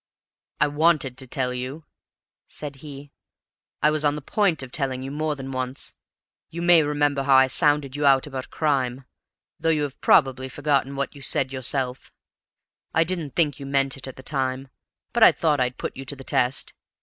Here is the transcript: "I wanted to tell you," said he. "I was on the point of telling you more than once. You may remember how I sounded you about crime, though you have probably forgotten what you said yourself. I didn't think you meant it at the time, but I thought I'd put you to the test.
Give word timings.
"I 0.59 0.65
wanted 0.65 1.15
to 1.19 1.27
tell 1.27 1.53
you," 1.53 1.85
said 2.47 2.77
he. 2.77 3.11
"I 3.83 3.91
was 3.91 4.03
on 4.03 4.15
the 4.15 4.21
point 4.23 4.63
of 4.63 4.71
telling 4.71 5.03
you 5.03 5.11
more 5.11 5.35
than 5.35 5.51
once. 5.51 5.93
You 6.49 6.63
may 6.63 6.81
remember 6.81 7.21
how 7.21 7.35
I 7.35 7.45
sounded 7.45 7.95
you 7.95 8.07
about 8.07 8.49
crime, 8.49 9.05
though 9.59 9.69
you 9.69 9.83
have 9.83 10.01
probably 10.01 10.49
forgotten 10.49 10.95
what 10.95 11.13
you 11.13 11.21
said 11.21 11.53
yourself. 11.53 12.11
I 12.95 13.03
didn't 13.03 13.35
think 13.35 13.59
you 13.59 13.67
meant 13.67 13.95
it 13.95 14.07
at 14.07 14.15
the 14.15 14.23
time, 14.23 14.69
but 15.13 15.21
I 15.21 15.31
thought 15.31 15.59
I'd 15.59 15.77
put 15.77 15.95
you 15.95 16.03
to 16.05 16.15
the 16.15 16.23
test. 16.23 16.73